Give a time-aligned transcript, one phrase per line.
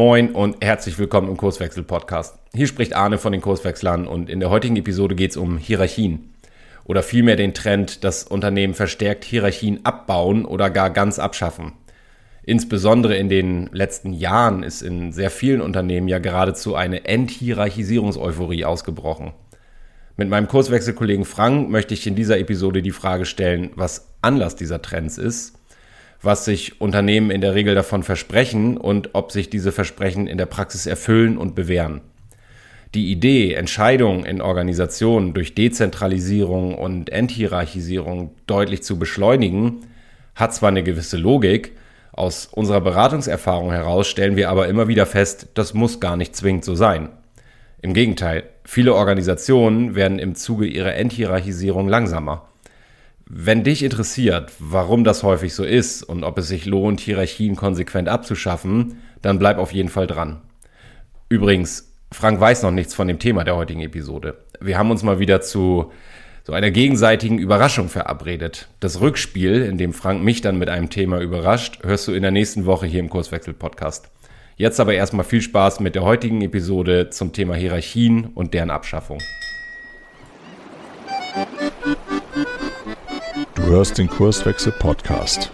[0.00, 2.38] Moin und herzlich willkommen im Kurswechsel-Podcast.
[2.54, 6.32] Hier spricht Arne von den Kurswechslern und in der heutigen Episode geht es um Hierarchien
[6.84, 11.74] oder vielmehr den Trend, dass Unternehmen verstärkt Hierarchien abbauen oder gar ganz abschaffen.
[12.42, 19.32] Insbesondere in den letzten Jahren ist in sehr vielen Unternehmen ja geradezu eine Enthierarchisierungseuphorie ausgebrochen.
[20.16, 24.80] Mit meinem Kurswechselkollegen Frank möchte ich in dieser Episode die Frage stellen, was Anlass dieser
[24.80, 25.59] Trends ist,
[26.22, 30.46] was sich Unternehmen in der Regel davon versprechen und ob sich diese Versprechen in der
[30.46, 32.02] Praxis erfüllen und bewähren.
[32.94, 39.82] Die Idee, Entscheidungen in Organisationen durch Dezentralisierung und Enthierarchisierung deutlich zu beschleunigen,
[40.34, 41.72] hat zwar eine gewisse Logik,
[42.12, 46.64] aus unserer Beratungserfahrung heraus stellen wir aber immer wieder fest, das muss gar nicht zwingend
[46.64, 47.08] so sein.
[47.80, 52.49] Im Gegenteil, viele Organisationen werden im Zuge ihrer Enthierarchisierung langsamer.
[53.32, 58.08] Wenn dich interessiert, warum das häufig so ist und ob es sich lohnt, Hierarchien konsequent
[58.08, 60.40] abzuschaffen, dann bleib auf jeden Fall dran.
[61.28, 64.38] Übrigens, Frank weiß noch nichts von dem Thema der heutigen Episode.
[64.60, 65.92] Wir haben uns mal wieder zu
[66.42, 68.66] so einer gegenseitigen Überraschung verabredet.
[68.80, 72.32] Das Rückspiel, in dem Frank mich dann mit einem Thema überrascht, hörst du in der
[72.32, 74.10] nächsten Woche hier im Kurswechsel-Podcast.
[74.56, 79.20] Jetzt aber erstmal viel Spaß mit der heutigen Episode zum Thema Hierarchien und deren Abschaffung.
[83.70, 85.52] Hörst den Kurswechsel Podcast.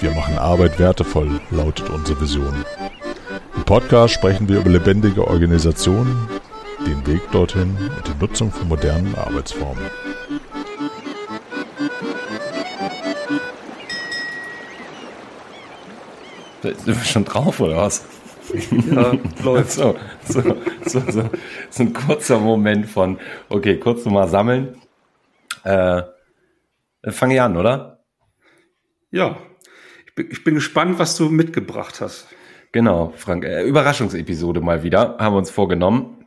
[0.00, 2.64] Wir machen Arbeit wertevoll, lautet unsere Vision.
[3.54, 6.28] Im Podcast sprechen wir über lebendige Organisationen,
[6.84, 9.84] den Weg dorthin und die Nutzung von modernen Arbeitsformen.
[16.62, 18.04] Sind wir schon drauf oder was?
[18.90, 19.12] Ja,
[19.44, 19.70] läuft.
[19.70, 19.94] So,
[20.28, 20.42] so,
[20.84, 21.30] so, so,
[21.70, 24.74] so ein kurzer Moment von, okay, kurz nochmal sammeln.
[25.62, 26.02] Äh,
[27.12, 28.04] fange ich an, oder?
[29.10, 29.38] Ja,
[30.06, 32.28] ich bin, ich bin gespannt, was du mitgebracht hast.
[32.72, 33.44] Genau, Frank.
[33.44, 36.24] Äh, Überraschungsepisode mal wieder, haben wir uns vorgenommen.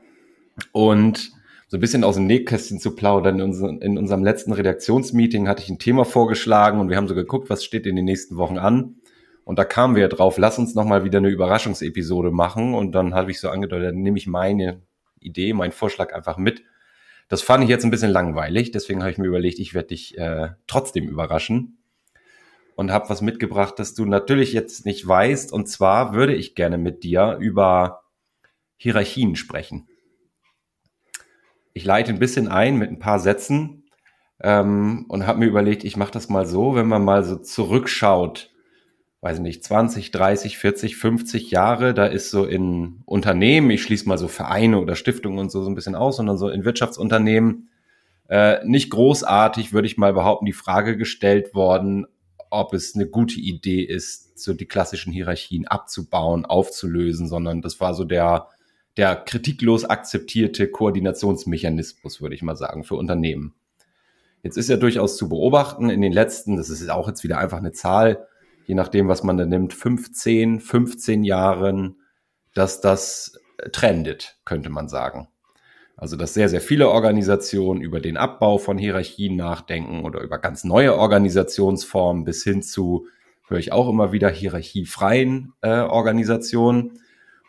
[0.72, 1.31] Und
[1.67, 3.36] so ein bisschen aus dem Nähkästchen zu plaudern.
[3.36, 7.16] In, unser, in unserem letzten Redaktionsmeeting hatte ich ein Thema vorgeschlagen und wir haben so
[7.16, 8.95] geguckt, was steht in den nächsten Wochen an.
[9.43, 12.73] Und da kamen wir drauf, lass uns nochmal wieder eine Überraschungsepisode machen.
[12.73, 14.82] Und dann habe ich so angedeutet, dann nehme ich meine
[15.20, 16.64] Idee, meinen Vorschlag einfach mit.
[17.27, 20.17] Das fand ich jetzt ein bisschen langweilig, deswegen habe ich mir überlegt, ich werde dich
[20.17, 21.77] äh, trotzdem überraschen
[22.76, 25.52] und habe was mitgebracht, das du natürlich jetzt nicht weißt.
[25.52, 28.04] Und zwar würde ich gerne mit dir über
[28.77, 29.87] Hierarchien sprechen.
[31.73, 33.89] Ich leite ein bisschen ein mit ein paar Sätzen
[34.42, 38.52] ähm, und habe mir überlegt, ich mache das mal so, wenn man mal so zurückschaut
[39.22, 44.08] weiß ich nicht, 20, 30, 40, 50 Jahre, da ist so in Unternehmen, ich schließe
[44.08, 47.70] mal so Vereine oder Stiftungen und so, so ein bisschen aus, sondern so in Wirtschaftsunternehmen
[48.30, 52.05] äh, nicht großartig, würde ich mal behaupten, die Frage gestellt worden,
[52.50, 57.94] ob es eine gute Idee ist, so die klassischen Hierarchien abzubauen, aufzulösen, sondern das war
[57.94, 58.48] so der,
[58.98, 63.55] der kritiklos akzeptierte Koordinationsmechanismus, würde ich mal sagen, für Unternehmen.
[64.44, 67.58] Jetzt ist ja durchaus zu beobachten in den letzten, das ist auch jetzt wieder einfach
[67.58, 68.28] eine Zahl,
[68.67, 72.02] je nachdem, was man da nimmt, 15, 15 Jahren,
[72.54, 73.39] dass das
[73.72, 75.30] trendet, könnte man sagen.
[75.95, 80.64] Also, dass sehr, sehr viele Organisationen über den Abbau von Hierarchien nachdenken oder über ganz
[80.64, 83.08] neue Organisationsformen bis hin zu,
[83.48, 86.99] höre ich auch immer wieder, hierarchiefreien äh, Organisationen.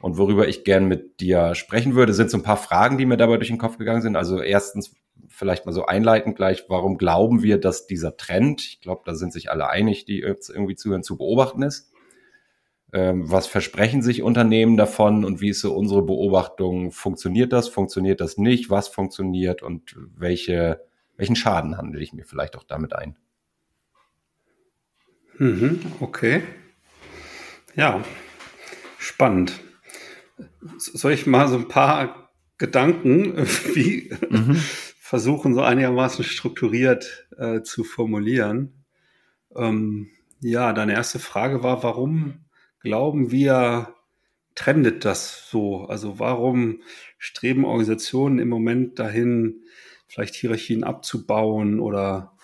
[0.00, 3.16] Und worüber ich gern mit dir sprechen würde, sind so ein paar Fragen, die mir
[3.16, 4.14] dabei durch den Kopf gegangen sind.
[4.14, 4.94] Also erstens,
[5.38, 9.32] vielleicht mal so einleitend gleich, warum glauben wir, dass dieser Trend, ich glaube, da sind
[9.32, 11.92] sich alle einig, die jetzt irgendwie zuhören, zu beobachten ist?
[12.92, 16.90] Ähm, was versprechen sich Unternehmen davon und wie ist so unsere Beobachtung?
[16.90, 17.68] Funktioniert das?
[17.68, 18.68] Funktioniert das nicht?
[18.68, 20.80] Was funktioniert und welche,
[21.16, 23.16] welchen Schaden handle ich mir vielleicht auch damit ein?
[25.36, 26.42] Mhm, okay.
[27.76, 28.02] Ja,
[28.98, 29.52] spannend.
[30.78, 33.36] Soll ich mal so ein paar Gedanken
[33.74, 34.60] wie mhm
[35.08, 38.84] versuchen, so einigermaßen strukturiert äh, zu formulieren.
[39.56, 40.10] Ähm,
[40.40, 42.44] ja, deine erste Frage war, warum
[42.80, 43.94] glauben wir,
[44.54, 45.86] trendet das so?
[45.86, 46.82] Also warum
[47.16, 49.62] streben Organisationen im Moment dahin,
[50.08, 52.36] vielleicht Hierarchien abzubauen oder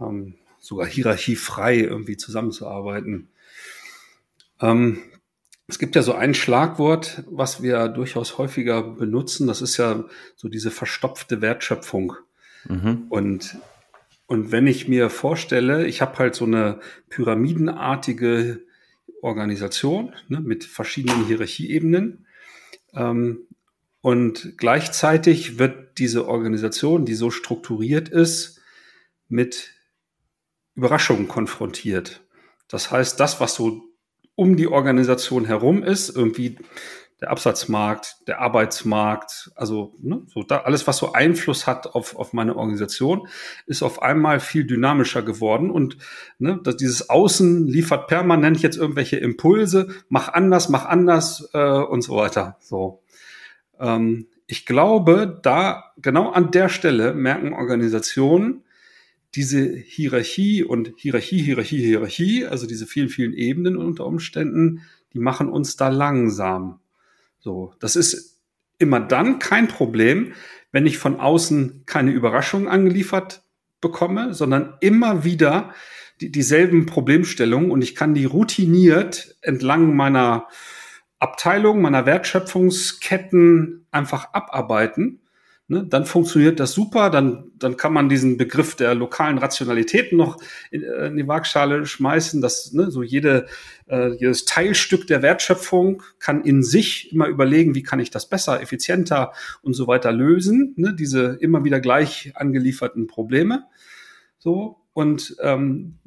[0.00, 3.30] ähm, sogar hierarchiefrei irgendwie zusammenzuarbeiten?
[4.60, 5.02] Ähm,
[5.68, 9.46] es gibt ja so ein Schlagwort, was wir durchaus häufiger benutzen.
[9.46, 10.04] Das ist ja
[10.36, 12.14] so diese verstopfte Wertschöpfung.
[12.68, 13.06] Mhm.
[13.08, 13.56] Und,
[14.26, 18.60] und wenn ich mir vorstelle, ich habe halt so eine pyramidenartige
[19.22, 22.26] Organisation ne, mit verschiedenen Hierarchieebenen.
[22.94, 23.40] Ähm,
[24.00, 28.60] und gleichzeitig wird diese Organisation, die so strukturiert ist,
[29.28, 29.72] mit
[30.76, 32.20] Überraschungen konfrontiert.
[32.68, 33.82] Das heißt, das, was so
[34.36, 36.58] um die Organisation herum ist, irgendwie
[37.20, 42.34] der Absatzmarkt, der Arbeitsmarkt, also ne, so da alles, was so Einfluss hat auf, auf
[42.34, 43.26] meine Organisation,
[43.66, 45.96] ist auf einmal viel dynamischer geworden und
[46.38, 52.02] ne, dass dieses Außen liefert permanent jetzt irgendwelche Impulse, mach anders, mach anders äh, und
[52.02, 52.58] so weiter.
[52.60, 53.02] So,
[53.80, 58.62] ähm, ich glaube, da genau an der Stelle merken Organisationen
[59.36, 65.48] diese Hierarchie und Hierarchie, Hierarchie, Hierarchie, also diese vielen, vielen Ebenen unter Umständen, die machen
[65.48, 66.80] uns da langsam.
[67.38, 68.40] So, das ist
[68.78, 70.32] immer dann kein Problem,
[70.72, 73.42] wenn ich von außen keine Überraschung angeliefert
[73.80, 75.74] bekomme, sondern immer wieder
[76.20, 80.48] die, dieselben Problemstellungen und ich kann die routiniert entlang meiner
[81.18, 85.20] Abteilung, meiner Wertschöpfungsketten einfach abarbeiten
[85.68, 90.38] ne, dann funktioniert das super, dann, dann kann man diesen Begriff der lokalen Rationalität noch
[90.70, 93.46] in, äh, in die Waagschale schmeißen, dass ne, so jede,
[93.88, 98.60] äh, jedes Teilstück der Wertschöpfung kann in sich immer überlegen, wie kann ich das besser,
[98.62, 99.32] effizienter
[99.62, 103.64] und so weiter lösen, ne, diese immer wieder gleich angelieferten Probleme.
[104.38, 105.98] So, und ähm,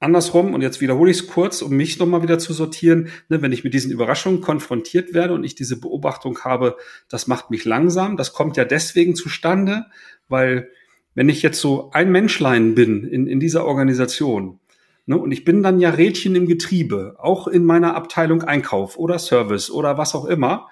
[0.00, 3.52] andersrum, und jetzt wiederhole ich es kurz, um mich nochmal wieder zu sortieren, ne, wenn
[3.52, 6.76] ich mit diesen Überraschungen konfrontiert werde und ich diese Beobachtung habe,
[7.08, 9.86] das macht mich langsam, das kommt ja deswegen zustande,
[10.28, 10.70] weil
[11.14, 14.58] wenn ich jetzt so ein Menschlein bin in, in dieser Organisation,
[15.06, 19.18] ne, und ich bin dann ja Rädchen im Getriebe, auch in meiner Abteilung Einkauf oder
[19.18, 20.68] Service oder was auch immer,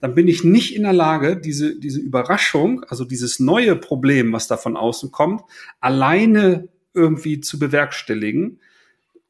[0.00, 4.48] dann bin ich nicht in der Lage, diese, diese Überraschung, also dieses neue Problem, was
[4.48, 5.42] da von außen kommt,
[5.78, 8.58] alleine irgendwie zu bewerkstelligen,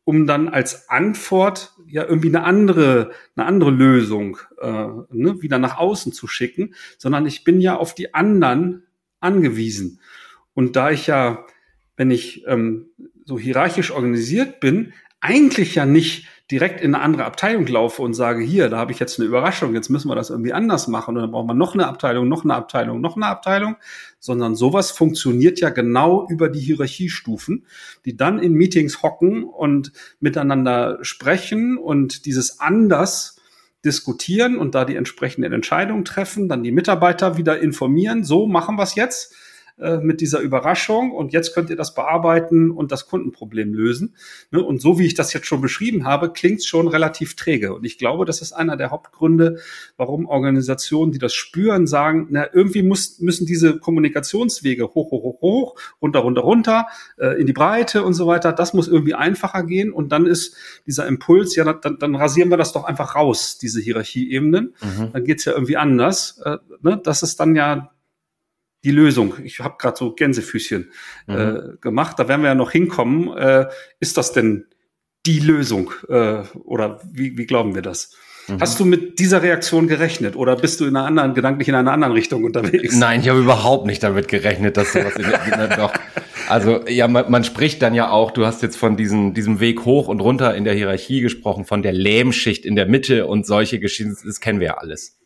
[0.05, 4.67] um dann als Antwort ja irgendwie eine andere, eine andere Lösung äh,
[5.11, 8.85] ne, wieder nach außen zu schicken, sondern ich bin ja auf die anderen
[9.21, 10.01] angewiesen.
[10.55, 11.47] Und da ich ja,
[11.97, 12.87] wenn ich ähm,
[13.25, 18.43] so hierarchisch organisiert bin, eigentlich ja nicht direkt in eine andere Abteilung laufe und sage,
[18.43, 21.23] hier, da habe ich jetzt eine Überraschung, jetzt müssen wir das irgendwie anders machen und
[21.23, 23.77] dann braucht man noch eine Abteilung, noch eine Abteilung, noch eine Abteilung,
[24.19, 27.65] sondern sowas funktioniert ja genau über die Hierarchiestufen,
[28.05, 33.41] die dann in Meetings hocken und miteinander sprechen und dieses anders
[33.85, 38.83] diskutieren und da die entsprechenden Entscheidungen treffen, dann die Mitarbeiter wieder informieren, so machen wir
[38.83, 39.35] es jetzt
[39.79, 44.15] äh, mit dieser Überraschung und jetzt könnt ihr das bearbeiten und das Kundenproblem lösen.
[44.51, 44.63] Ne?
[44.63, 47.75] Und so wie ich das jetzt schon beschrieben habe, klingt es schon relativ träge.
[47.75, 49.59] Und ich glaube, das ist einer der Hauptgründe,
[49.97, 55.41] warum Organisationen, die das spüren, sagen, na, irgendwie muss, müssen diese Kommunikationswege hoch, hoch, hoch,
[55.41, 56.87] hoch, runter, runter, runter,
[57.19, 58.53] äh, in die Breite und so weiter.
[58.53, 59.93] Das muss irgendwie einfacher gehen.
[59.93, 60.55] Und dann ist
[60.87, 64.75] dieser Impuls, ja, dann, dann rasieren wir das doch einfach raus, diese Hierarchieebenen.
[64.83, 65.13] Mhm.
[65.13, 66.41] Dann geht's ja irgendwie anders.
[66.45, 67.01] Äh, ne?
[67.03, 67.91] Das ist dann ja
[68.85, 69.35] die Lösung.
[69.45, 70.91] Ich habe gerade so Gänsefüßchen
[71.27, 71.35] mhm.
[71.35, 72.19] äh, gemacht.
[72.19, 73.37] Da werden wir ja noch hinkommen.
[73.37, 73.67] Äh,
[74.01, 74.67] ist das denn
[75.27, 75.93] die Lösung?
[76.09, 78.15] Äh, oder wie, wie glauben wir das?
[78.49, 78.61] Mhm.
[78.61, 81.93] Hast du mit dieser Reaktion gerechnet oder bist du in einer anderen, gedanklich in einer
[81.93, 82.97] anderen Richtung unterwegs?
[82.97, 85.93] Nein, ich habe überhaupt nicht damit gerechnet, dass sowas in der, doch.
[86.49, 89.85] Also ja, man, man spricht dann ja auch, du hast jetzt von diesem, diesem Weg
[89.85, 93.79] hoch und runter in der Hierarchie gesprochen, von der Lähmschicht in der Mitte und solche
[93.79, 95.22] Geschichten, das kennen wir ja alles.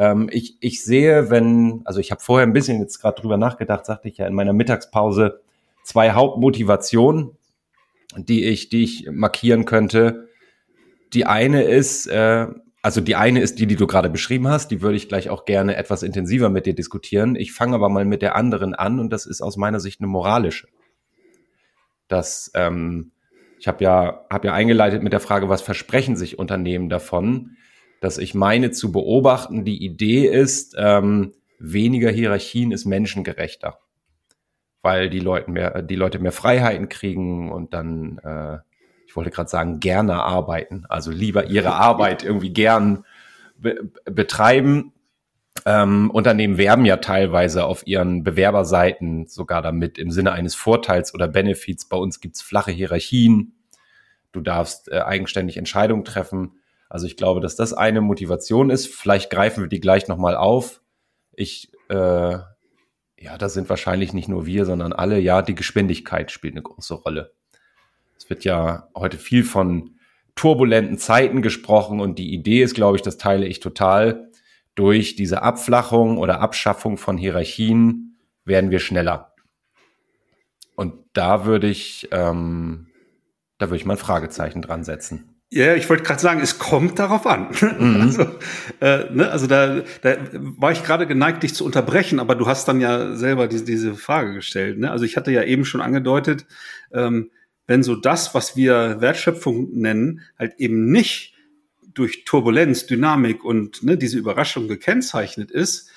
[0.00, 3.84] Ähm, ich, ich sehe, wenn, also ich habe vorher ein bisschen jetzt gerade drüber nachgedacht,
[3.84, 5.42] sagte ich ja in meiner Mittagspause,
[5.82, 7.36] zwei Hauptmotivationen,
[8.16, 10.30] die ich, die ich markieren könnte.
[11.12, 12.46] Die eine ist, äh,
[12.80, 15.44] also die eine ist die, die du gerade beschrieben hast, die würde ich gleich auch
[15.44, 17.36] gerne etwas intensiver mit dir diskutieren.
[17.36, 20.08] Ich fange aber mal mit der anderen an und das ist aus meiner Sicht eine
[20.08, 20.66] moralische.
[22.08, 23.12] Das, ähm,
[23.58, 27.58] ich habe ja, hab ja eingeleitet mit der Frage, was versprechen sich Unternehmen davon?
[28.00, 33.78] Dass ich meine zu beobachten, die Idee ist, ähm, weniger Hierarchien ist menschengerechter,
[34.82, 38.58] weil die Leute mehr, die Leute mehr Freiheiten kriegen und dann, äh,
[39.06, 43.04] ich wollte gerade sagen, gerne arbeiten, also lieber ihre Arbeit irgendwie gern
[43.58, 44.92] be betreiben.
[45.66, 51.28] Ähm, Unternehmen werben ja teilweise auf ihren Bewerberseiten sogar damit im Sinne eines Vorteils oder
[51.28, 51.86] Benefits.
[51.86, 53.56] Bei uns gibt's flache Hierarchien.
[54.32, 56.59] Du darfst äh, eigenständig Entscheidungen treffen.
[56.90, 58.88] Also ich glaube, dass das eine Motivation ist.
[58.88, 60.82] Vielleicht greifen wir die gleich nochmal auf.
[61.32, 65.20] Ich, äh, ja, da sind wahrscheinlich nicht nur wir, sondern alle.
[65.20, 67.32] Ja, die Geschwindigkeit spielt eine große Rolle.
[68.18, 69.94] Es wird ja heute viel von
[70.34, 74.28] turbulenten Zeiten gesprochen und die Idee ist, glaube ich, das teile ich total.
[74.74, 79.32] Durch diese Abflachung oder Abschaffung von Hierarchien werden wir schneller.
[80.74, 82.88] Und da würde ich, ähm,
[83.58, 85.39] da würde ich mal ein Fragezeichen dran setzen.
[85.52, 87.48] Ja, ich wollte gerade sagen, es kommt darauf an.
[87.80, 88.00] Mhm.
[88.02, 88.22] Also,
[88.80, 92.68] äh, ne, also da, da war ich gerade geneigt, dich zu unterbrechen, aber du hast
[92.68, 94.78] dann ja selber diese, diese Frage gestellt.
[94.78, 94.90] Ne?
[94.90, 96.46] Also ich hatte ja eben schon angedeutet,
[96.92, 97.30] ähm,
[97.66, 101.34] wenn so das, was wir Wertschöpfung nennen, halt eben nicht
[101.94, 105.90] durch Turbulenz, Dynamik und ne, diese Überraschung gekennzeichnet ist,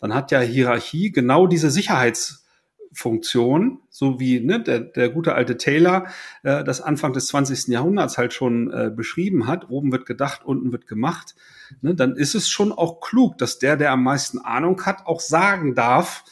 [0.00, 1.70] dann hat ja Hierarchie genau diese
[2.90, 6.06] Sicherheitsfunktion, so wie ne, der, der gute alte Taylor
[6.42, 7.68] äh, das Anfang des 20.
[7.68, 9.70] Jahrhunderts halt schon äh, beschrieben hat.
[9.70, 11.34] Oben wird gedacht, unten wird gemacht.
[11.82, 15.20] Ne, dann ist es schon auch klug, dass der, der am meisten Ahnung hat, auch
[15.20, 16.24] sagen darf,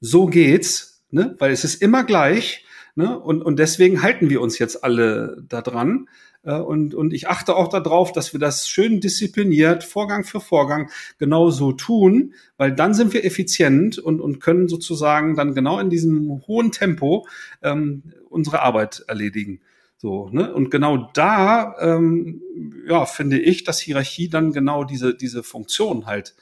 [0.00, 2.64] so geht's, ne, weil es ist immer gleich.
[2.96, 6.08] Ne, und, und deswegen halten wir uns jetzt alle da dran.
[6.52, 11.50] Und, und ich achte auch darauf, dass wir das schön diszipliniert, Vorgang für Vorgang, genau
[11.50, 16.42] so tun, weil dann sind wir effizient und, und können sozusagen dann genau in diesem
[16.46, 17.26] hohen Tempo
[17.62, 19.60] ähm, unsere Arbeit erledigen.
[19.96, 20.52] So, ne?
[20.52, 22.42] Und genau da, ähm,
[22.86, 26.34] ja, finde ich, dass Hierarchie dann genau diese, diese Funktion halt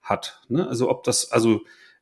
[0.00, 0.40] hat.
[0.48, 0.66] Ne?
[0.66, 1.60] Also ob das, also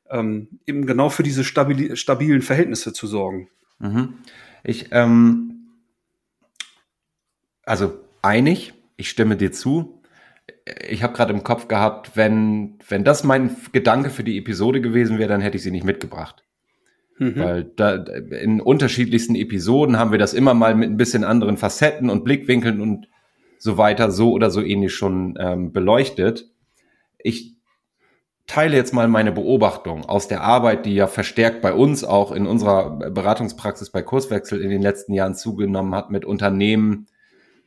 [0.08, 3.48] ähm, eben genau für diese stabili stabilen Verhältnisse zu sorgen.
[3.80, 4.14] Mhm.
[4.62, 5.59] Ich, ähm,
[7.70, 10.02] also einig, ich stimme dir zu.
[10.88, 15.18] Ich habe gerade im Kopf gehabt, wenn, wenn das mein Gedanke für die Episode gewesen
[15.18, 16.42] wäre, dann hätte ich sie nicht mitgebracht.
[17.18, 17.36] Mhm.
[17.36, 22.10] Weil da, in unterschiedlichsten Episoden haben wir das immer mal mit ein bisschen anderen Facetten
[22.10, 23.06] und Blickwinkeln und
[23.58, 26.50] so weiter, so oder so ähnlich schon ähm, beleuchtet.
[27.18, 27.54] Ich
[28.48, 32.46] teile jetzt mal meine Beobachtung aus der Arbeit, die ja verstärkt bei uns auch in
[32.46, 37.06] unserer Beratungspraxis bei Kurswechsel in den letzten Jahren zugenommen hat mit Unternehmen,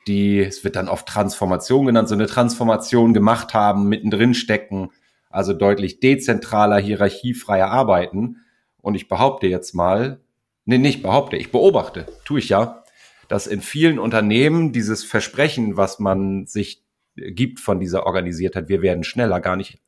[0.07, 4.89] die, es wird dann oft Transformation genannt, so eine Transformation gemacht haben, mittendrin stecken,
[5.29, 8.37] also deutlich dezentraler, hierarchiefreier arbeiten.
[8.81, 10.21] Und ich behaupte jetzt mal,
[10.65, 12.83] nee, nicht behaupte, ich beobachte, tue ich ja,
[13.27, 16.83] dass in vielen Unternehmen dieses Versprechen, was man sich
[17.15, 19.79] gibt von dieser Organisiertheit, wir werden schneller, gar nicht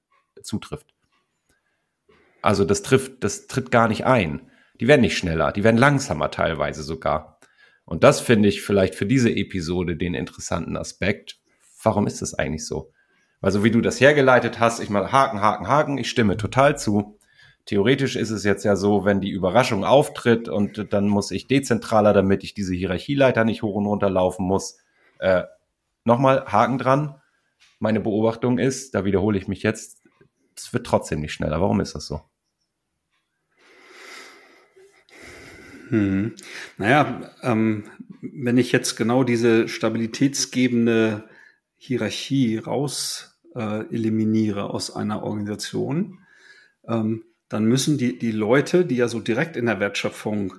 [0.42, 0.94] zutrifft.
[2.42, 4.52] Also das trifft, das tritt gar nicht ein.
[4.80, 7.35] Die werden nicht schneller, die werden langsamer teilweise sogar.
[7.86, 11.40] Und das finde ich vielleicht für diese Episode den interessanten Aspekt.
[11.84, 12.92] Warum ist das eigentlich so?
[13.42, 16.78] Weil so wie du das hergeleitet hast, ich mal Haken, Haken, Haken, ich stimme total
[16.78, 17.20] zu.
[17.66, 22.14] Theoretisch ist es jetzt ja so, wenn die Überraschung auftritt und dann muss ich dezentraler,
[22.14, 24.78] damit ich diese Hierarchieleiter nicht hoch und runter laufen muss.
[25.20, 25.44] Äh,
[26.06, 27.16] Nochmal Haken dran.
[27.80, 30.04] Meine Beobachtung ist, da wiederhole ich mich jetzt,
[30.56, 31.60] es wird trotzdem nicht schneller.
[31.60, 32.22] Warum ist das so?
[35.90, 36.34] Hm.
[36.78, 37.86] Naja, ähm,
[38.22, 41.30] wenn ich jetzt genau diese stabilitätsgebende
[41.76, 46.20] Hierarchie raus äh, eliminiere aus einer Organisation,
[46.88, 50.56] ähm, dann müssen die, die Leute, die ja so direkt in der Wertschöpfung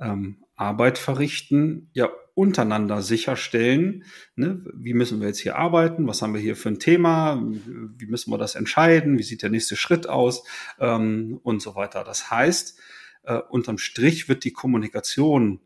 [0.00, 6.32] ähm, Arbeit verrichten, ja untereinander sicherstellen, ne, wie müssen wir jetzt hier arbeiten, was haben
[6.32, 10.08] wir hier für ein Thema, wie müssen wir das entscheiden, wie sieht der nächste Schritt
[10.08, 10.44] aus
[10.78, 12.04] ähm, und so weiter.
[12.04, 12.78] Das heißt,
[13.22, 15.60] äh, unterm Strich wird die Kommunikation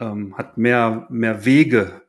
[0.00, 2.02] ähm, hat mehr mehr Wege,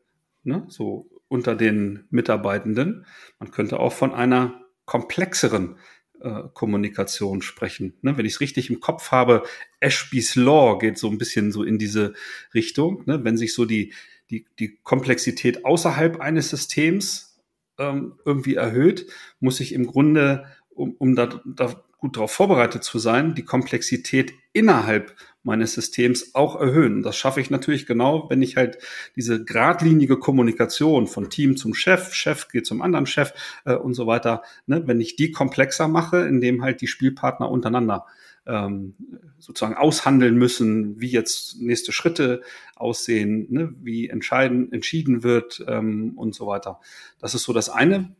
[0.43, 3.05] ne, so unter den Mitarbeitenden.
[3.39, 5.77] Man könnte auch von einer komplexeren
[6.22, 7.98] äh, Kommunikation sprechen.
[8.01, 9.43] Ne, wenn ich es richtig im Kopf habe,
[9.79, 12.13] Ashby's Law geht so ein bisschen so in diese
[12.53, 13.03] Richtung.
[13.05, 13.93] Ne, wenn sich so die,
[14.29, 17.43] die, die Komplexität außerhalb eines Systems
[17.77, 19.07] ähm, irgendwie erhöht,
[19.39, 24.31] muss ich im Grunde, um, um da, da gut darauf vorbereitet zu sein, die Komplexität
[24.53, 27.01] innerhalb meines Systems auch erhöhen.
[27.01, 28.77] Das schaffe ich natürlich genau, wenn ich halt
[29.15, 33.33] diese geradlinige Kommunikation von Team zum Chef, Chef geht zum anderen Chef
[33.65, 38.05] äh, und so weiter, ne, wenn ich die komplexer mache, indem halt die Spielpartner untereinander
[38.45, 38.93] ähm,
[39.39, 42.41] sozusagen aushandeln müssen, wie jetzt nächste Schritte
[42.75, 46.79] aussehen, ne, wie entscheiden, entschieden wird ähm, und so weiter.
[47.17, 48.15] Das ist so das eine,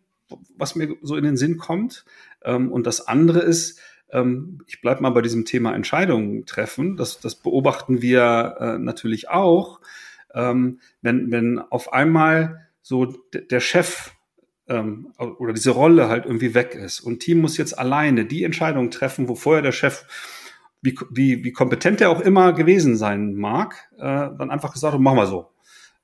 [0.58, 2.06] was mir so in den Sinn kommt.
[2.46, 3.80] Ähm, und das andere ist,
[4.12, 6.96] ähm, ich bleibe mal bei diesem Thema Entscheidungen treffen.
[6.96, 9.82] Das, das beobachten wir äh, natürlich auch.
[10.34, 14.12] Ähm, wenn, wenn auf einmal so der Chef
[14.68, 18.92] ähm, oder diese Rolle halt irgendwie weg ist und Team muss jetzt alleine die Entscheidung
[18.92, 20.06] treffen, wo vorher der Chef
[20.82, 24.04] wie, wie, wie kompetent er auch immer gewesen sein mag, äh,
[24.38, 25.48] dann einfach gesagt, hat, machen wir so.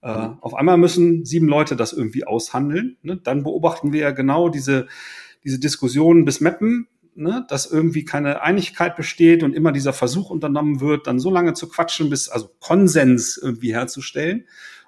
[0.01, 0.37] Äh, mhm.
[0.41, 2.97] Auf einmal müssen sieben Leute das irgendwie aushandeln.
[3.03, 3.17] Ne?
[3.17, 4.87] Dann beobachten wir ja genau diese,
[5.43, 10.79] diese Diskussionen bis Meppen, ne, dass irgendwie keine Einigkeit besteht und immer dieser Versuch unternommen
[10.79, 14.45] wird, dann so lange zu quatschen, bis also Konsens irgendwie herzustellen.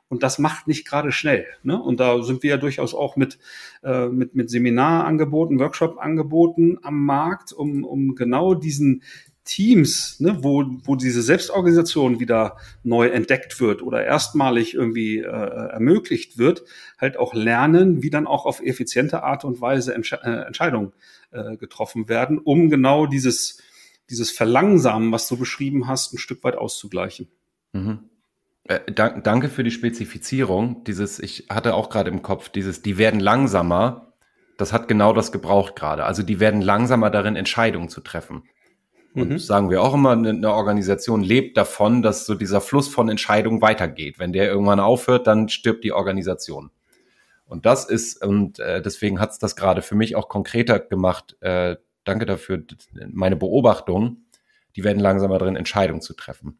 [0.10, 1.48] Und das macht nicht gerade schnell.
[1.64, 1.82] Ne?
[1.82, 3.40] Und da sind wir ja durchaus auch mit,
[3.82, 9.02] äh, mit, mit Seminarangeboten, Workshop-Angeboten am Markt, um, um genau diesen,
[9.46, 16.38] Teams, ne, wo, wo diese Selbstorganisation wieder neu entdeckt wird oder erstmalig irgendwie äh, ermöglicht
[16.38, 16.64] wird,
[16.98, 20.94] halt auch lernen, wie dann auch auf effiziente Art und Weise Entsche äh, Entscheidungen
[21.32, 23.62] äh, getroffen werden, um genau dieses,
[24.10, 27.28] dieses Verlangsamen, was du beschrieben hast, ein Stück weit auszugleichen.
[27.74, 28.00] Mhm.
[28.66, 30.86] Äh, dank, danke für die Spezifizierung.
[30.86, 34.14] Dieses, ich hatte auch gerade im Kopf, dieses, die werden langsamer.
[34.58, 36.06] Das hat genau das gebraucht gerade.
[36.06, 38.44] Also die werden langsamer darin, Entscheidungen zu treffen.
[39.14, 39.38] Und mhm.
[39.38, 44.18] sagen wir auch immer, eine Organisation lebt davon, dass so dieser Fluss von Entscheidungen weitergeht.
[44.18, 46.72] Wenn der irgendwann aufhört, dann stirbt die Organisation.
[47.46, 51.38] Und das ist, und äh, deswegen hat es das gerade für mich auch konkreter gemacht.
[51.42, 52.64] Äh, danke dafür,
[53.12, 54.26] meine Beobachtung.
[54.76, 56.58] Die werden langsamer drin, Entscheidungen zu treffen.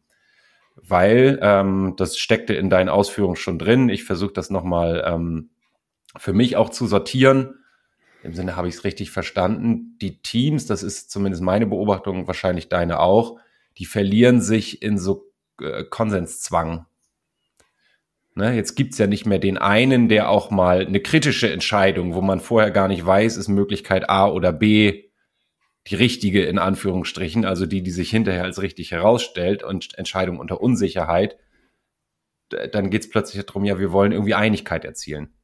[0.76, 3.88] Weil, ähm, das steckte in deinen Ausführungen schon drin.
[3.88, 5.50] Ich versuche das nochmal ähm,
[6.16, 7.63] für mich auch zu sortieren
[8.24, 9.96] im Sinne habe ich es richtig verstanden.
[10.00, 13.38] Die Teams, das ist zumindest meine Beobachtung, wahrscheinlich deine auch,
[13.78, 16.86] die verlieren sich in so äh, Konsenszwang.
[18.36, 22.20] Ne, jetzt gibt's ja nicht mehr den einen, der auch mal eine kritische Entscheidung, wo
[22.20, 25.04] man vorher gar nicht weiß, ist Möglichkeit A oder B
[25.86, 30.60] die richtige in Anführungsstrichen, also die, die sich hinterher als richtig herausstellt und Entscheidung unter
[30.60, 31.36] Unsicherheit,
[32.48, 35.34] dann geht's plötzlich darum, ja, wir wollen irgendwie Einigkeit erzielen.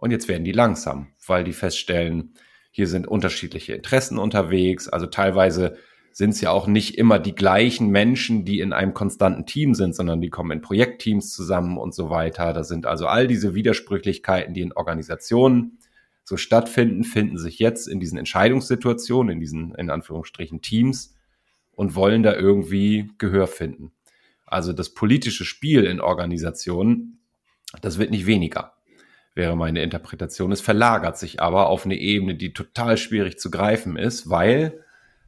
[0.00, 2.32] Und jetzt werden die langsam, weil die feststellen,
[2.70, 4.88] hier sind unterschiedliche Interessen unterwegs.
[4.88, 5.76] Also teilweise
[6.12, 9.94] sind es ja auch nicht immer die gleichen Menschen, die in einem konstanten Team sind,
[9.94, 12.54] sondern die kommen in Projektteams zusammen und so weiter.
[12.54, 15.78] Da sind also all diese Widersprüchlichkeiten, die in Organisationen
[16.24, 21.14] so stattfinden, finden sich jetzt in diesen Entscheidungssituationen, in diesen, in Anführungsstrichen, Teams
[21.72, 23.92] und wollen da irgendwie Gehör finden.
[24.46, 27.20] Also das politische Spiel in Organisationen,
[27.82, 28.79] das wird nicht weniger
[29.34, 30.52] wäre meine Interpretation.
[30.52, 34.84] Es verlagert sich aber auf eine Ebene, die total schwierig zu greifen ist, weil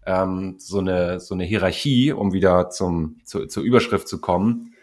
[0.06, 4.74] ähm, so, eine, so eine Hierarchie, um wieder zum, zu, zur Überschrift zu kommen,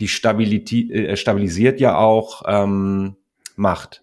[0.00, 3.16] die Stabilität, äh, stabilisiert ja auch ähm,
[3.56, 4.02] Macht,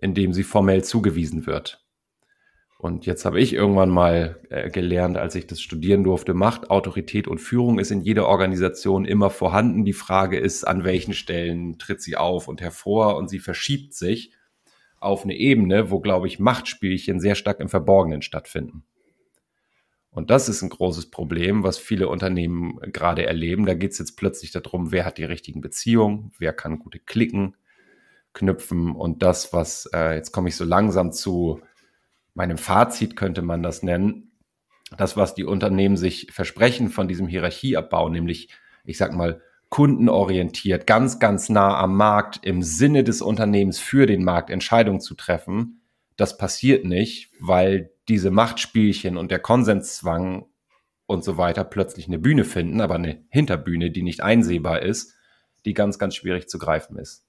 [0.00, 1.83] indem sie formell zugewiesen wird.
[2.84, 7.26] Und jetzt habe ich irgendwann mal äh, gelernt, als ich das studieren durfte, Macht, Autorität
[7.26, 9.86] und Führung ist in jeder Organisation immer vorhanden.
[9.86, 14.32] Die Frage ist, an welchen Stellen tritt sie auf und hervor und sie verschiebt sich
[15.00, 18.84] auf eine Ebene, wo, glaube ich, Machtspielchen sehr stark im Verborgenen stattfinden.
[20.10, 23.64] Und das ist ein großes Problem, was viele Unternehmen gerade erleben.
[23.64, 27.56] Da geht es jetzt plötzlich darum, wer hat die richtigen Beziehungen, wer kann gute Klicken
[28.34, 31.62] knüpfen und das, was, äh, jetzt komme ich so langsam zu
[32.34, 34.32] meinem Fazit könnte man das nennen,
[34.96, 38.50] das, was die Unternehmen sich versprechen von diesem Hierarchieabbau, nämlich,
[38.84, 44.22] ich sag mal, kundenorientiert, ganz, ganz nah am Markt, im Sinne des Unternehmens für den
[44.22, 45.80] Markt Entscheidungen zu treffen,
[46.16, 50.46] das passiert nicht, weil diese Machtspielchen und der Konsenszwang
[51.06, 55.14] und so weiter plötzlich eine Bühne finden, aber eine Hinterbühne, die nicht einsehbar ist,
[55.64, 57.23] die ganz, ganz schwierig zu greifen ist.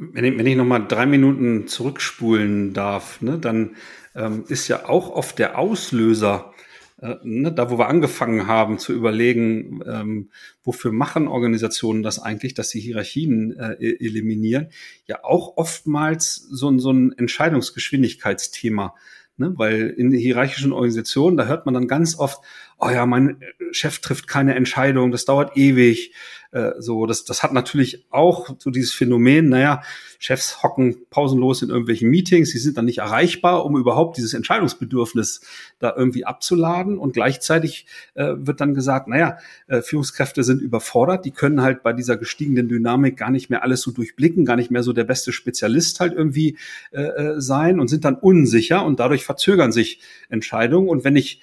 [0.00, 3.74] Wenn ich, wenn ich nochmal drei Minuten zurückspulen darf, ne, dann
[4.14, 6.52] ähm, ist ja auch oft der Auslöser,
[7.00, 10.30] äh, ne, da wo wir angefangen haben zu überlegen, ähm,
[10.62, 14.68] wofür machen Organisationen das eigentlich, dass sie Hierarchien äh, e-, eliminieren,
[15.06, 18.94] ja auch oftmals so, so ein Entscheidungsgeschwindigkeitsthema.
[19.40, 22.40] Ne, weil in hierarchischen Organisationen, da hört man dann ganz oft,
[22.78, 23.40] oh ja, mein
[23.72, 26.12] Chef trifft keine Entscheidung, das dauert ewig.
[26.50, 29.82] Äh, so, das, das hat natürlich auch so dieses Phänomen, naja,
[30.18, 35.42] Chefs hocken pausenlos in irgendwelchen Meetings, sie sind dann nicht erreichbar, um überhaupt dieses Entscheidungsbedürfnis
[35.78, 36.98] da irgendwie abzuladen.
[36.98, 41.92] Und gleichzeitig äh, wird dann gesagt, naja, äh, Führungskräfte sind überfordert, die können halt bei
[41.92, 45.32] dieser gestiegenen Dynamik gar nicht mehr alles so durchblicken, gar nicht mehr so der beste
[45.32, 46.56] Spezialist halt irgendwie
[46.92, 50.88] äh, äh sein und sind dann unsicher und dadurch verzögern sich Entscheidungen.
[50.88, 51.42] Und wenn ich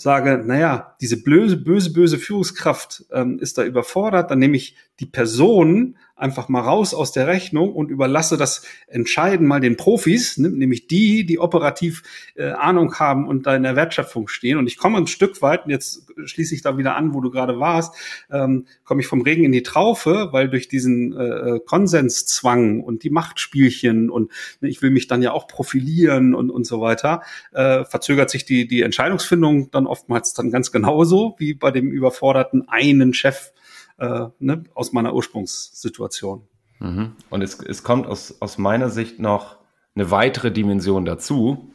[0.00, 5.06] sage, naja, diese böse, böse, böse Führungskraft ähm, ist da überfordert, dann nehme ich die
[5.06, 10.86] Person einfach mal raus aus der Rechnung und überlasse das Entscheiden mal den Profis, nämlich
[10.86, 12.02] die, die operativ
[12.34, 14.58] äh, Ahnung haben und da in der Wertschöpfung stehen.
[14.58, 17.30] Und ich komme ein Stück weit, und jetzt schließe ich da wieder an, wo du
[17.30, 17.94] gerade warst,
[18.30, 23.02] ähm, komme ich vom Regen in die Traufe, weil durch diesen äh, äh Konsenszwang und
[23.02, 24.30] die Machtspielchen und
[24.60, 28.44] ne, ich will mich dann ja auch profilieren und, und so weiter, äh, verzögert sich
[28.44, 33.52] die, die Entscheidungsfindung dann oftmals dann ganz genauso wie bei dem überforderten einen Chef
[34.00, 36.48] äh, ne, aus meiner Ursprungssituation.
[36.80, 37.12] Mhm.
[37.28, 39.56] Und es, es kommt aus, aus meiner Sicht noch
[39.94, 41.72] eine weitere Dimension dazu.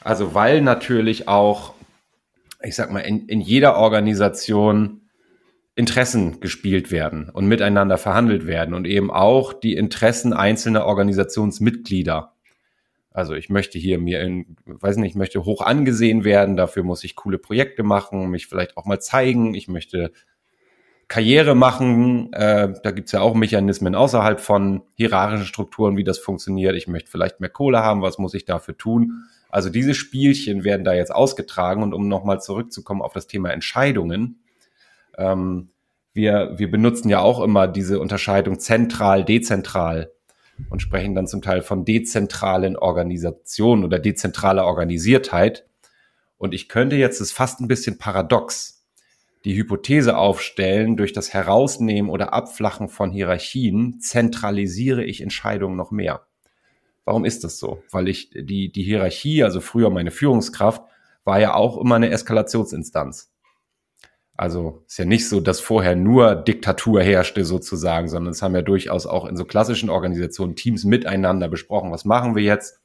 [0.00, 1.74] Also weil natürlich auch,
[2.62, 5.02] ich sag mal, in, in jeder Organisation
[5.74, 12.34] Interessen gespielt werden und miteinander verhandelt werden und eben auch die Interessen einzelner Organisationsmitglieder.
[13.12, 17.04] Also ich möchte hier mir in, weiß nicht, ich möchte hoch angesehen werden, dafür muss
[17.04, 20.10] ich coole Projekte machen, mich vielleicht auch mal zeigen, ich möchte
[21.08, 22.32] Karriere machen.
[22.34, 26.76] Äh, da gibt's ja auch Mechanismen außerhalb von hierarchischen Strukturen, wie das funktioniert.
[26.76, 29.24] Ich möchte vielleicht mehr Kohle haben, was muss ich dafür tun?
[29.50, 34.42] Also diese Spielchen werden da jetzt ausgetragen und um nochmal zurückzukommen auf das Thema Entscheidungen,
[35.16, 35.70] ähm,
[36.12, 40.12] wir, wir benutzen ja auch immer diese Unterscheidung zentral, dezentral
[40.68, 45.64] und sprechen dann zum Teil von dezentralen Organisationen oder dezentraler Organisiertheit.
[46.36, 48.77] Und ich könnte jetzt, das ist fast ein bisschen paradox,
[49.48, 56.26] die Hypothese aufstellen, durch das Herausnehmen oder Abflachen von Hierarchien zentralisiere ich Entscheidungen noch mehr.
[57.06, 57.82] Warum ist das so?
[57.90, 60.82] Weil ich die, die Hierarchie, also früher meine Führungskraft,
[61.24, 63.32] war ja auch immer eine Eskalationsinstanz.
[64.36, 68.60] Also ist ja nicht so, dass vorher nur Diktatur herrschte sozusagen, sondern es haben ja
[68.60, 72.82] durchaus auch in so klassischen Organisationen Teams miteinander besprochen, was machen wir jetzt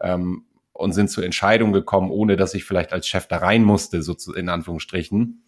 [0.00, 4.04] ähm, und sind zur Entscheidung gekommen, ohne dass ich vielleicht als Chef da rein musste,
[4.04, 5.42] so zu, in Anführungsstrichen.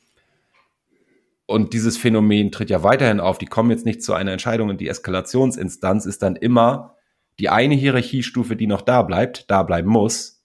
[1.49, 3.39] Und dieses Phänomen tritt ja weiterhin auf.
[3.39, 6.95] Die kommen jetzt nicht zu einer Entscheidung und die Eskalationsinstanz ist dann immer
[7.41, 10.45] die eine Hierarchiestufe, die noch da bleibt, da bleiben muss.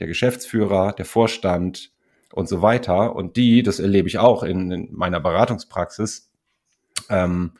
[0.00, 1.92] Der Geschäftsführer, der Vorstand,
[2.32, 3.14] und so weiter.
[3.14, 6.30] Und die, das erlebe ich auch in, in meiner Beratungspraxis,
[7.08, 7.52] ähm,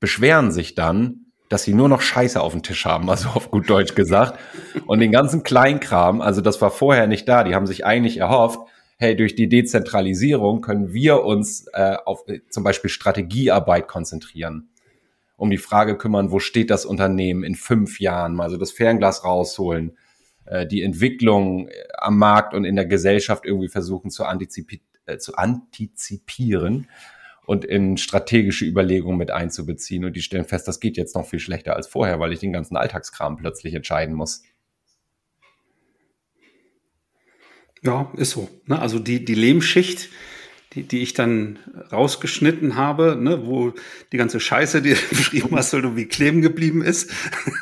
[0.00, 3.70] beschweren sich dann, dass sie nur noch Scheiße auf dem Tisch haben, also auf gut
[3.70, 4.38] Deutsch gesagt.
[4.86, 8.58] Und den ganzen Kleinkram, also das war vorher nicht da, die haben sich eigentlich erhofft,
[8.96, 14.70] hey, durch die Dezentralisierung können wir uns äh, auf äh, zum Beispiel Strategiearbeit konzentrieren.
[15.36, 19.98] Um die Frage kümmern, wo steht das Unternehmen in fünf Jahren, also das Fernglas rausholen,
[20.46, 25.18] äh, die Entwicklung äh, am Markt und in der Gesellschaft irgendwie versuchen zu, antizipi äh,
[25.18, 26.88] zu antizipieren
[27.44, 30.04] und in strategische Überlegungen mit einzubeziehen.
[30.04, 32.52] Und die stellen fest, das geht jetzt noch viel schlechter als vorher, weil ich den
[32.52, 34.42] ganzen Alltagskram plötzlich entscheiden muss.
[37.86, 38.48] Ja, ist so.
[38.66, 38.80] Ne?
[38.80, 40.08] Also die, die Lehmschicht,
[40.74, 41.60] die, die ich dann
[41.92, 43.72] rausgeschnitten habe, ne, wo
[44.10, 47.12] die ganze Scheiße, die du beschrieben hast, so wie kleben geblieben ist,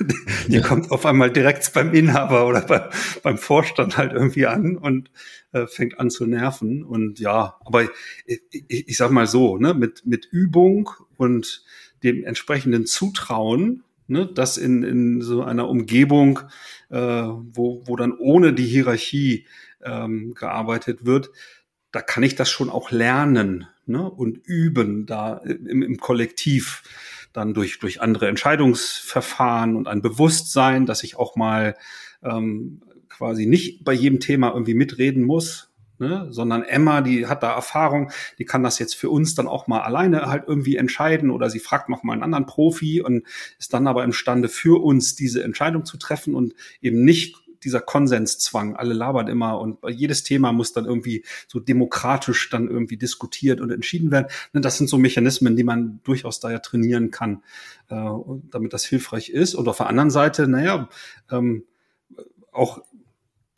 [0.48, 0.62] die ja.
[0.62, 2.88] kommt auf einmal direkt beim Inhaber oder bei,
[3.22, 5.10] beim Vorstand halt irgendwie an und
[5.52, 6.82] äh, fängt an zu nerven.
[6.82, 7.82] Und ja, aber
[8.24, 11.64] ich, ich, ich sag mal so, ne, mit, mit Übung und
[12.02, 16.40] dem entsprechenden Zutrauen, ne, das in, in so einer Umgebung,
[16.88, 19.46] äh, wo, wo dann ohne die Hierarchie
[19.84, 21.30] ähm, gearbeitet wird,
[21.92, 24.10] da kann ich das schon auch lernen ne?
[24.10, 26.82] und üben da im, im Kollektiv
[27.32, 31.76] dann durch, durch andere Entscheidungsverfahren und ein Bewusstsein, dass ich auch mal
[32.22, 36.26] ähm, quasi nicht bei jedem Thema irgendwie mitreden muss, ne?
[36.30, 39.80] sondern Emma, die hat da Erfahrung, die kann das jetzt für uns dann auch mal
[39.80, 43.24] alleine halt irgendwie entscheiden oder sie fragt noch mal einen anderen Profi und
[43.58, 48.76] ist dann aber imstande für uns diese Entscheidung zu treffen und eben nicht dieser Konsenszwang.
[48.76, 53.70] Alle labern immer und jedes Thema muss dann irgendwie so demokratisch dann irgendwie diskutiert und
[53.70, 54.28] entschieden werden.
[54.52, 57.42] Ne, das sind so Mechanismen, die man durchaus da ja trainieren kann,
[57.88, 57.96] äh,
[58.50, 59.54] damit das hilfreich ist.
[59.54, 60.88] Und auf der anderen Seite, naja,
[61.30, 61.64] ähm,
[62.52, 62.82] auch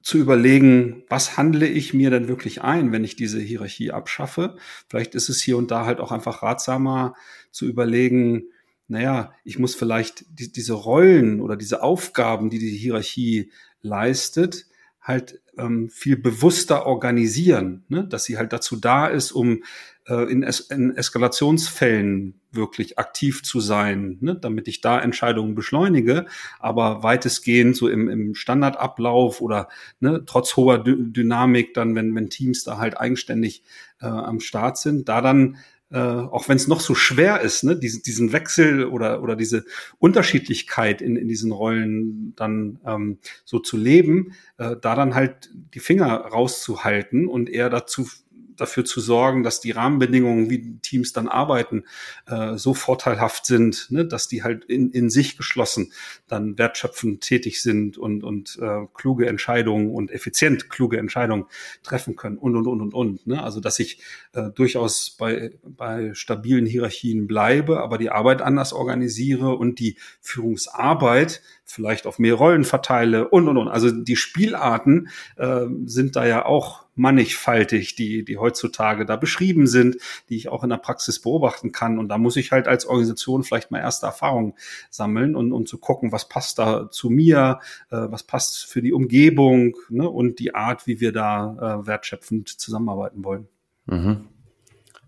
[0.06, 4.56] zu überlegen, was handle ich mir denn wirklich ein, wenn ich diese Hierarchie abschaffe.
[4.88, 7.14] Vielleicht ist es hier und da halt auch einfach ratsamer
[7.50, 8.44] zu überlegen,
[8.86, 13.50] naja, ich muss vielleicht die, diese Rollen oder diese Aufgaben, die die Hierarchie
[13.87, 14.66] leistet,
[15.01, 18.07] halt ähm, viel bewusster organisieren, ne?
[18.07, 19.62] dass sie halt dazu da ist, um
[20.07, 24.35] äh, in, es in Eskalationsfällen wirklich aktiv zu sein, ne?
[24.35, 26.27] damit ich da Entscheidungen beschleunige,
[26.59, 29.68] aber weitestgehend so im, im Standardablauf oder
[30.01, 33.62] ne, trotz hoher D Dynamik dann, wenn, wenn Teams da halt eigenständig
[34.01, 35.57] äh, am Start sind, da dann
[35.90, 39.64] äh, auch wenn es noch so schwer ist, ne, diesen, diesen Wechsel oder, oder diese
[39.99, 45.81] Unterschiedlichkeit in, in diesen Rollen dann ähm, so zu leben, äh, da dann halt die
[45.81, 48.09] Finger rauszuhalten und eher dazu
[48.56, 51.84] dafür zu sorgen, dass die Rahmenbedingungen, wie Teams dann arbeiten,
[52.26, 55.92] äh, so vorteilhaft sind, ne, dass die halt in, in sich geschlossen
[56.28, 61.46] dann wertschöpfend tätig sind und, und äh, kluge Entscheidungen und effizient kluge Entscheidungen
[61.82, 63.26] treffen können und, und, und, und, und.
[63.26, 63.42] Ne?
[63.42, 64.00] Also, dass ich
[64.32, 71.42] äh, durchaus bei, bei stabilen Hierarchien bleibe, aber die Arbeit anders organisiere und die Führungsarbeit
[71.66, 73.68] vielleicht auf mehr Rollen verteile und, und, und.
[73.68, 79.96] Also die Spielarten äh, sind da ja auch mannigfaltig, die, die heutzutage da beschrieben sind,
[80.29, 81.98] die ich auch in der Praxis beobachten kann.
[81.98, 84.55] Und da muss ich halt als Organisation vielleicht mal erste Erfahrungen
[84.90, 88.92] sammeln und um zu gucken, was passt da zu mir, äh, was passt für die
[88.92, 93.48] Umgebung ne, und die Art, wie wir da äh, wertschöpfend zusammenarbeiten wollen.
[93.87, 94.29] Mhm.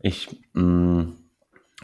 [0.02, 1.16] Ich, mh, mm,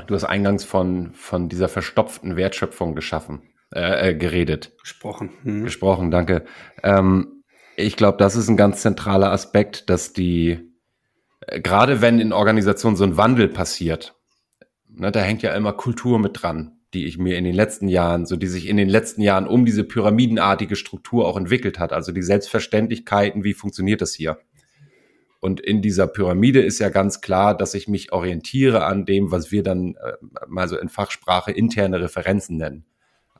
[0.07, 3.43] du hast eingangs von, von dieser verstopften Wertschöpfung geschaffen,
[3.75, 4.73] äh, äh, geredet.
[4.81, 5.31] Gesprochen.
[5.43, 5.65] Mhm.
[5.65, 6.45] Gesprochen, danke.
[6.85, 7.43] Ähm,
[7.77, 10.61] ich glaube, das ist ein ganz zentraler Aspekt, dass die,
[11.41, 14.15] äh, gerade wenn in Organisationen so ein Wandel passiert,
[14.89, 18.27] ne, da hängt ja immer Kultur mit dran, die ich mir in den letzten Jahren,
[18.27, 21.93] so die sich in den letzten Jahren um diese pyramidenartige Struktur auch entwickelt hat.
[21.93, 24.39] Also die Selbstverständlichkeiten, wie funktioniert das hier?
[25.41, 29.51] Und in dieser Pyramide ist ja ganz klar, dass ich mich orientiere an dem, was
[29.51, 30.13] wir dann äh,
[30.47, 32.87] mal so in Fachsprache interne Referenzen nennen.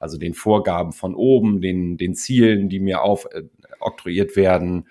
[0.05, 4.87] Also den Vorgaben von oben, den, den Zielen, die mir aufoktroyiert äh, werden,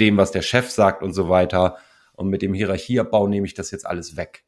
[0.00, 1.76] dem, was der Chef sagt und so weiter.
[2.14, 4.42] Und mit dem Hierarchieabbau nehme ich das jetzt alles weg.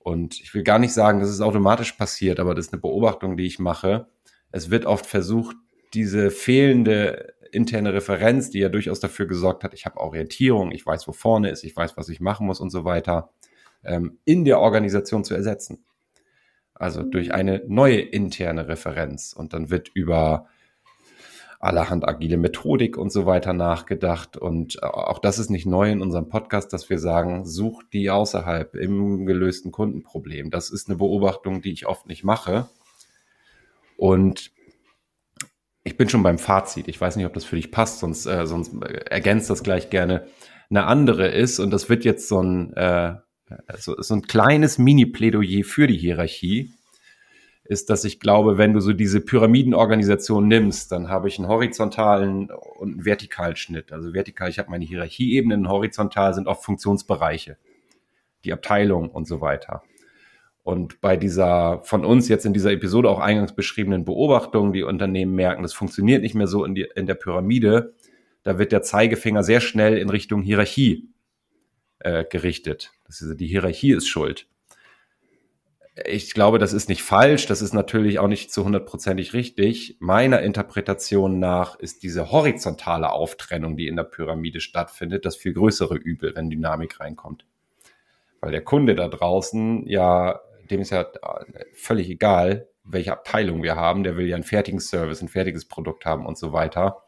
[0.00, 3.38] Und ich will gar nicht sagen, dass es automatisch passiert, aber das ist eine Beobachtung,
[3.38, 4.08] die ich mache.
[4.52, 5.56] Es wird oft versucht,
[5.94, 11.08] diese fehlende interne Referenz, die ja durchaus dafür gesorgt hat, ich habe Orientierung, ich weiß,
[11.08, 13.30] wo vorne ist, ich weiß, was ich machen muss und so weiter,
[13.82, 15.86] ähm, in der Organisation zu ersetzen.
[16.80, 19.34] Also durch eine neue interne Referenz.
[19.34, 20.46] Und dann wird über
[21.58, 24.38] allerhand agile Methodik und so weiter nachgedacht.
[24.38, 28.74] Und auch das ist nicht neu in unserem Podcast, dass wir sagen, such die außerhalb
[28.76, 30.50] im gelösten Kundenproblem.
[30.50, 32.70] Das ist eine Beobachtung, die ich oft nicht mache.
[33.98, 34.50] Und
[35.84, 36.88] ich bin schon beim Fazit.
[36.88, 40.26] Ich weiß nicht, ob das für dich passt, sonst, äh, sonst ergänzt das gleich gerne.
[40.70, 43.16] Eine andere ist, und das wird jetzt so ein, äh,
[43.78, 46.72] so, so ein kleines Mini-Plädoyer für die Hierarchie
[47.64, 52.50] ist, dass ich glaube, wenn du so diese Pyramidenorganisation nimmst, dann habe ich einen horizontalen
[52.50, 53.92] und einen vertikalen Schnitt.
[53.92, 57.56] Also vertikal, ich habe meine Hierarchieebenen, horizontal sind oft Funktionsbereiche,
[58.44, 59.82] die Abteilung und so weiter.
[60.64, 65.34] Und bei dieser von uns jetzt in dieser Episode auch eingangs beschriebenen Beobachtung, die Unternehmen
[65.34, 67.94] merken, das funktioniert nicht mehr so in, die, in der Pyramide,
[68.42, 71.08] da wird der Zeigefinger sehr schnell in Richtung Hierarchie
[72.00, 72.92] äh, gerichtet.
[73.06, 74.46] Das ist, die Hierarchie ist schuld
[76.06, 79.96] ich glaube, das ist nicht falsch, das ist natürlich auch nicht zu hundertprozentig richtig.
[80.00, 85.96] Meiner Interpretation nach ist diese horizontale Auftrennung, die in der Pyramide stattfindet, das viel größere
[85.96, 87.44] Übel, wenn Dynamik reinkommt.
[88.40, 91.06] Weil der Kunde da draußen, ja, dem ist ja
[91.74, 96.06] völlig egal, welche Abteilung wir haben, der will ja einen fertigen Service, ein fertiges Produkt
[96.06, 97.02] haben und so weiter.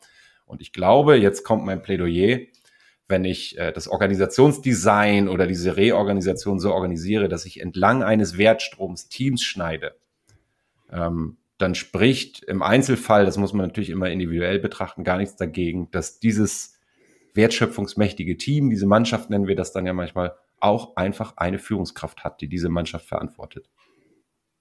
[0.45, 2.41] Und ich glaube, jetzt kommt mein Plädoyer,
[3.12, 9.09] wenn ich äh, das Organisationsdesign oder diese Reorganisation so organisiere, dass ich entlang eines Wertstroms
[9.09, 9.94] Teams schneide,
[10.90, 15.90] ähm, dann spricht im Einzelfall, das muss man natürlich immer individuell betrachten, gar nichts dagegen,
[15.92, 16.81] dass dieses
[17.35, 22.40] wertschöpfungsmächtige Team, diese Mannschaft nennen wir das dann ja manchmal, auch einfach eine Führungskraft hat,
[22.40, 23.68] die diese Mannschaft verantwortet.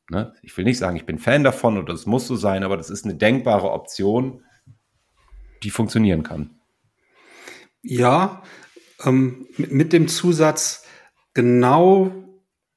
[0.09, 0.33] Ne?
[0.41, 2.89] Ich will nicht sagen, ich bin Fan davon oder es muss so sein, aber das
[2.89, 4.43] ist eine denkbare Option,
[5.63, 6.60] die funktionieren kann.
[7.83, 8.43] Ja,
[9.03, 10.85] ähm, mit dem Zusatz
[11.33, 12.11] genau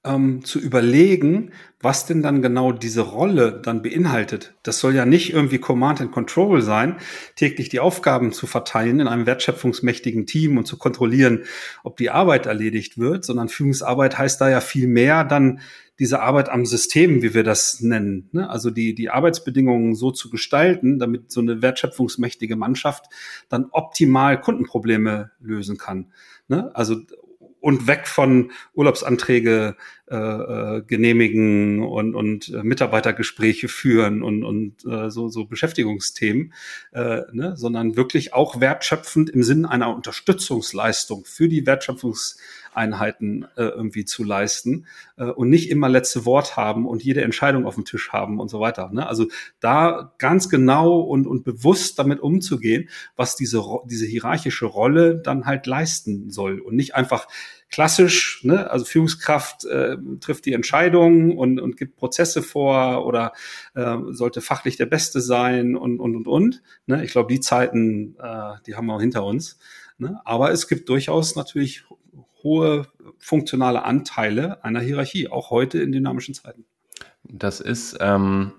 [0.05, 4.55] ähm, zu überlegen, was denn dann genau diese Rolle dann beinhaltet.
[4.62, 6.97] Das soll ja nicht irgendwie Command and Control sein,
[7.37, 11.45] täglich die Aufgaben zu verteilen in einem wertschöpfungsmächtigen Team und zu kontrollieren,
[11.83, 15.61] ob die Arbeit erledigt wird, sondern Führungsarbeit heißt da ja viel mehr dann
[15.98, 18.28] diese Arbeit am System, wie wir das nennen.
[18.33, 18.48] Ne?
[18.50, 23.07] Also die, die Arbeitsbedingungen so zu gestalten, damit so eine wertschöpfungsmächtige Mannschaft
[23.48, 26.12] dann optimal Kundenprobleme lösen kann.
[26.48, 26.70] Ne?
[26.74, 26.96] Also
[27.61, 29.76] und weg von Urlaubsanträge
[30.14, 36.53] äh, äh, genehmigen und, und äh, Mitarbeitergespräche führen und, und äh, so, so Beschäftigungsthemen,
[36.92, 37.57] äh, ne?
[37.57, 42.38] sondern wirklich auch wertschöpfend im Sinne einer Unterstützungsleistung für die Wertschöpfungs
[42.74, 47.66] Einheiten äh, irgendwie zu leisten äh, und nicht immer letzte Wort haben und jede Entscheidung
[47.66, 48.90] auf dem Tisch haben und so weiter.
[48.92, 49.07] Ne?
[49.07, 49.27] Also
[49.61, 55.66] da ganz genau und, und bewusst damit umzugehen, was diese, diese hierarchische Rolle dann halt
[55.66, 57.29] leisten soll und nicht einfach
[57.74, 63.32] klassisch, ne, also Führungskraft äh, trifft die Entscheidung und, und gibt Prozesse vor oder
[63.74, 66.62] äh, sollte fachlich der Beste sein und und und und.
[66.87, 67.04] Ne?
[67.04, 69.58] Ich glaube, die Zeiten, äh, die haben wir hinter uns.
[69.98, 70.20] Ne?
[70.24, 71.82] Aber es gibt durchaus natürlich
[72.44, 72.87] hohe
[73.18, 76.64] funktionale Anteile einer Hierarchie, auch heute in dynamischen Zeiten.
[77.24, 78.52] Das ist ähm,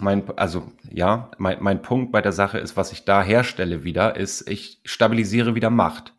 [0.00, 4.16] mein, also ja, mein, mein Punkt bei der Sache ist, was ich da herstelle wieder,
[4.16, 6.14] ist, ich stabilisiere wieder Macht.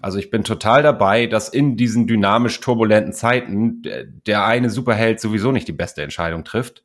[0.00, 3.82] Also ich bin total dabei, dass in diesen dynamisch turbulenten Zeiten
[4.26, 6.84] der eine Superheld sowieso nicht die beste Entscheidung trifft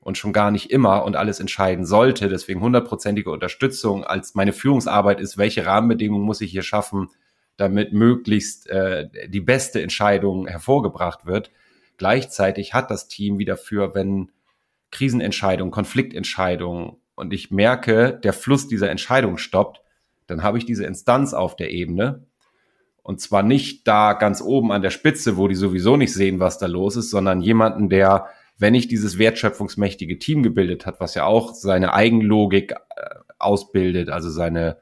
[0.00, 2.28] und schon gar nicht immer und alles entscheiden sollte.
[2.28, 7.08] Deswegen hundertprozentige Unterstützung als meine Führungsarbeit ist, welche Rahmenbedingungen muss ich hier schaffen,
[7.58, 11.50] damit möglichst äh, die beste Entscheidung hervorgebracht wird.
[11.98, 14.30] Gleichzeitig hat das Team wieder für, wenn
[14.90, 19.82] Krisenentscheidungen, Konfliktentscheidungen und ich merke, der Fluss dieser Entscheidung stoppt,
[20.28, 22.24] dann habe ich diese Instanz auf der Ebene.
[23.08, 26.58] Und zwar nicht da ganz oben an der Spitze, wo die sowieso nicht sehen, was
[26.58, 28.26] da los ist, sondern jemanden, der,
[28.58, 32.74] wenn ich dieses wertschöpfungsmächtige Team gebildet hat, was ja auch seine Eigenlogik äh,
[33.38, 34.76] ausbildet, also seine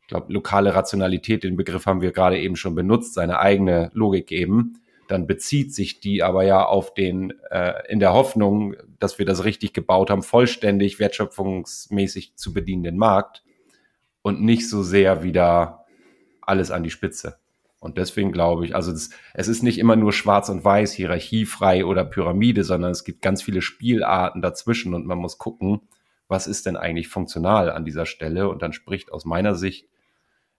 [0.00, 4.30] ich glaube, lokale Rationalität, den Begriff haben wir gerade eben schon benutzt, seine eigene Logik
[4.30, 4.74] eben,
[5.08, 9.42] dann bezieht sich die aber ja auf den, äh, in der Hoffnung, dass wir das
[9.42, 13.42] richtig gebaut haben, vollständig wertschöpfungsmäßig zu bedienenden Markt
[14.22, 15.84] und nicht so sehr wieder
[16.42, 17.40] alles an die Spitze.
[17.78, 21.84] Und deswegen glaube ich, also das, es ist nicht immer nur schwarz und weiß, hierarchiefrei
[21.84, 25.82] oder Pyramide, sondern es gibt ganz viele Spielarten dazwischen und man muss gucken,
[26.28, 28.48] was ist denn eigentlich funktional an dieser Stelle.
[28.48, 29.88] Und dann spricht aus meiner Sicht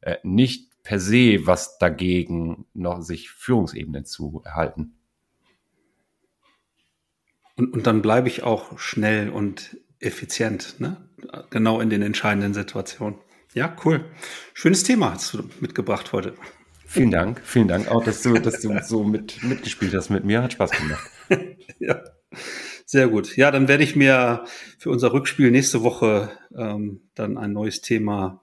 [0.01, 4.93] äh, nicht per se was dagegen, noch sich Führungsebenen zu erhalten.
[7.57, 11.09] Und, und dann bleibe ich auch schnell und effizient, ne?
[11.49, 13.19] genau in den entscheidenden Situationen.
[13.53, 14.05] Ja, cool.
[14.53, 16.35] Schönes Thema hast du mitgebracht heute.
[16.87, 20.41] Vielen Dank, vielen Dank auch, dass du, dass du so mit, mitgespielt hast mit mir.
[20.41, 21.11] Hat Spaß gemacht.
[21.79, 22.01] ja,
[22.85, 23.35] sehr gut.
[23.35, 24.45] Ja, dann werde ich mir
[24.79, 28.41] für unser Rückspiel nächste Woche ähm, dann ein neues Thema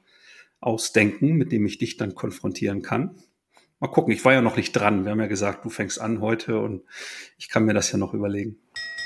[0.61, 3.17] ausdenken, mit dem ich dich dann konfrontieren kann.
[3.81, 5.05] Mal gucken, ich war ja noch nicht dran.
[5.05, 6.83] Wir haben ja gesagt, du fängst an heute und
[7.39, 8.59] ich kann mir das ja noch überlegen.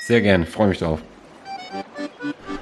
[0.05, 1.01] Sehr gerne, freue mich drauf.